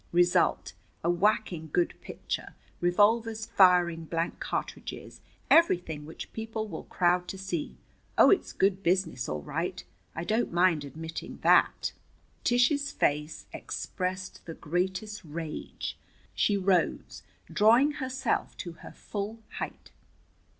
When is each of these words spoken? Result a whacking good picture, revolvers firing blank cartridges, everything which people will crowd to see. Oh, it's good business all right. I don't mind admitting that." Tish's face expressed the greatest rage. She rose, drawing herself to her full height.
Result 0.11 0.73
a 1.03 1.11
whacking 1.11 1.69
good 1.71 1.93
picture, 2.01 2.55
revolvers 2.79 3.45
firing 3.45 4.05
blank 4.05 4.39
cartridges, 4.39 5.21
everything 5.47 6.07
which 6.07 6.33
people 6.33 6.67
will 6.67 6.85
crowd 6.85 7.27
to 7.27 7.37
see. 7.37 7.77
Oh, 8.17 8.31
it's 8.31 8.51
good 8.51 8.81
business 8.81 9.29
all 9.29 9.43
right. 9.43 9.83
I 10.15 10.23
don't 10.23 10.51
mind 10.51 10.83
admitting 10.83 11.37
that." 11.43 11.93
Tish's 12.43 12.91
face 12.91 13.45
expressed 13.53 14.43
the 14.47 14.55
greatest 14.55 15.23
rage. 15.23 15.99
She 16.33 16.57
rose, 16.57 17.21
drawing 17.45 17.91
herself 18.01 18.57
to 18.57 18.71
her 18.81 18.93
full 18.93 19.43
height. 19.59 19.91